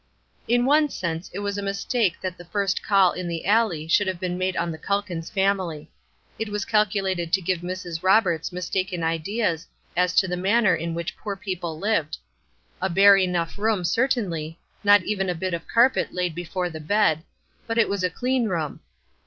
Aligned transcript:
In 0.47 0.65
one 0.65 0.89
sense 0.89 1.29
it 1.31 1.41
was 1.45 1.59
a 1.59 1.61
mistake 1.61 2.19
that 2.21 2.35
the 2.35 2.45
first 2.45 2.81
call 2.81 3.11
in 3.11 3.27
the 3.27 3.45
alley 3.45 3.87
should 3.87 4.07
have 4.07 4.19
been 4.19 4.35
made 4.35 4.57
on 4.57 4.71
the 4.71 4.79
Calkins 4.79 5.29
family. 5.29 5.91
It 6.39 6.49
was 6.49 6.65
calculated 6.65 7.31
to 7.31 7.39
give 7.39 7.59
Mrs. 7.59 8.01
Roberts 8.01 8.51
mistaken 8.51 9.03
ideas 9.03 9.67
as 9.95 10.15
to 10.15 10.27
the 10.27 10.35
manner 10.37 10.73
in 10.75 10.95
which 10.95 11.15
poor 11.15 11.35
people 11.35 11.77
lived. 11.77 12.17
A 12.81 12.89
bare 12.89 13.15
enough 13.17 13.59
room, 13.59 13.85
certainly, 13.85 14.57
not 14.83 15.03
even 15.03 15.29
a 15.29 15.35
bit 15.35 15.53
of 15.53 15.67
carpet 15.67 16.11
laid 16.15 16.33
before 16.33 16.71
the 16.71 16.79
bed, 16.79 17.21
but 17.67 17.77
it 17.77 17.87
was 17.87 18.03
a 18.03 18.09
clean 18.09 18.45
room. 18.47 18.79